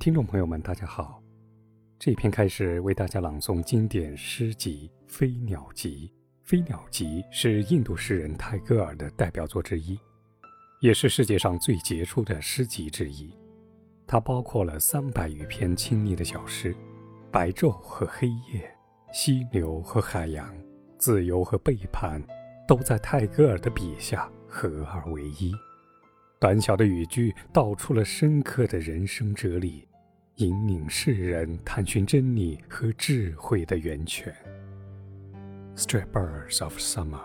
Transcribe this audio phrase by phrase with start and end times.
[0.00, 1.22] 听众朋友们，大家好。
[1.98, 6.10] 这篇开始为大家朗诵经典诗集《飞鸟集》。
[6.48, 10.00] 《飞鸟集》是印度诗人泰戈尔的代表作之一，
[10.80, 13.30] 也是世界上最杰出的诗集之一。
[14.06, 16.74] 它包括了三百余篇亲昵的小诗，
[17.30, 18.74] 白昼和黑夜，
[19.12, 20.50] 溪流和海洋，
[20.96, 22.22] 自由和背叛，
[22.66, 25.52] 都在泰戈尔的笔下合二为一。
[26.40, 29.86] 短小的语句道出了深刻的人生哲理。
[30.40, 34.34] 引领世人探寻真理和智慧的源泉。
[35.76, 37.20] Stray birds of summer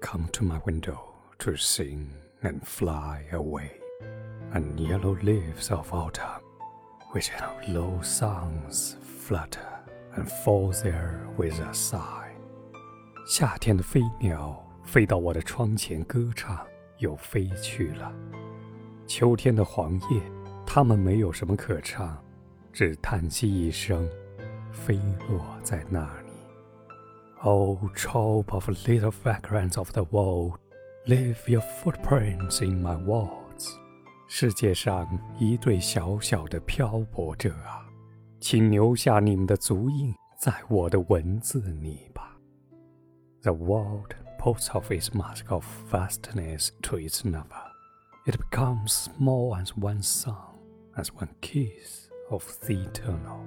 [0.00, 0.96] come to my window
[1.38, 2.06] to sing
[2.40, 3.68] and fly away,
[4.52, 6.40] and yellow leaves of autumn,
[7.12, 9.58] which have low songs flutter
[10.14, 12.30] and fall there with a sigh.
[13.26, 16.64] 夏天的飞鸟飞到我的窗前歌唱，
[16.98, 18.12] 又飞去了。
[19.08, 20.22] 秋天的黄叶，
[20.64, 22.16] 它们没有什么可唱。
[22.71, 24.07] 只叹息一声，
[24.71, 26.27] 飞落在那里。
[27.41, 30.59] Oh, troop of little vagrants of the world,
[31.05, 33.75] leave your footprints in my walls。
[34.27, 35.07] 世界上
[35.39, 37.85] 一对小小的漂泊者啊，
[38.39, 42.37] 请留下你们的足印在我的文字里吧。
[43.43, 47.71] The world puts off its mask of vastness to its lover.
[48.25, 50.57] It becomes small as one song,
[50.95, 52.09] as one kiss.
[52.32, 53.42] Of the eternal，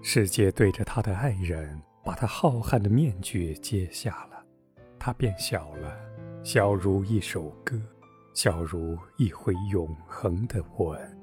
[0.00, 4.46] 世界对着他的爱人，把他浩瀚的面具揭下了，
[4.96, 5.98] 他变小了，
[6.44, 7.76] 小如一首歌，
[8.32, 11.18] 小如一回永恒的吻。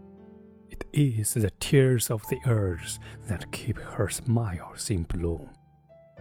[0.72, 0.84] It
[1.22, 2.98] is the tears of the earth
[3.30, 5.48] that keep her smiles in bloom，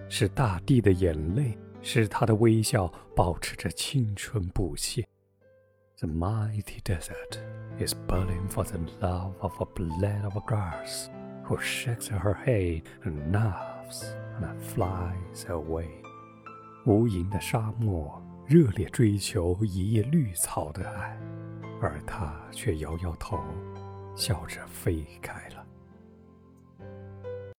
[0.09, 5.05] 是大地的眼泪，使她的微笑保持着青春不谢。
[5.99, 7.41] The mighty desert
[7.80, 11.10] is burning for the love of a blade of grass,
[11.44, 14.06] who shakes her head and laughs
[14.42, 15.90] and flies away.
[16.86, 21.18] 无垠的沙漠热烈追求一叶绿草的爱，
[21.82, 23.38] 而他却摇摇头，
[24.16, 25.61] 笑着飞开了。